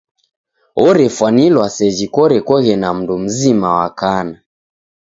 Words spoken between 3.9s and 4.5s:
kana.